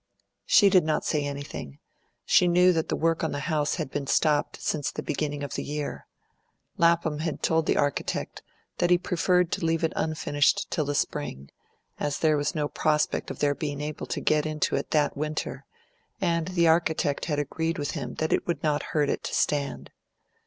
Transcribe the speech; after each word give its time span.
She 0.47 0.71
did 0.71 0.83
not 0.83 1.05
say 1.05 1.23
anything. 1.27 1.77
She 2.25 2.47
knew 2.47 2.73
that 2.73 2.89
the 2.89 2.95
work 2.95 3.23
on 3.23 3.33
the 3.33 3.37
house 3.41 3.75
had 3.75 3.91
been 3.91 4.07
stopped 4.07 4.59
since 4.59 4.89
the 4.89 5.03
beginning 5.03 5.43
of 5.43 5.53
the 5.53 5.63
year. 5.63 6.07
Lapham 6.75 7.19
had 7.19 7.43
told 7.43 7.67
the 7.67 7.77
architect 7.77 8.41
that 8.79 8.89
he 8.89 8.97
preferred 8.97 9.51
to 9.51 9.63
leave 9.63 9.83
it 9.83 9.93
unfinished 9.95 10.71
till 10.71 10.85
the 10.85 10.95
spring, 10.95 11.51
as 11.99 12.17
there 12.17 12.35
was 12.35 12.55
no 12.55 12.67
prospect 12.67 13.29
of 13.29 13.37
their 13.37 13.53
being 13.53 13.79
able 13.79 14.07
to 14.07 14.19
get 14.21 14.47
into 14.47 14.75
it 14.75 14.89
that 14.89 15.15
winter; 15.15 15.65
and 16.19 16.47
the 16.47 16.67
architect 16.67 17.25
had 17.25 17.37
agreed 17.37 17.77
with 17.77 17.91
him 17.91 18.15
that 18.15 18.33
it 18.33 18.47
would 18.47 18.63
not 18.63 18.81
hurt 18.97 19.07
it 19.07 19.23
to 19.25 19.35
stand. 19.35 19.91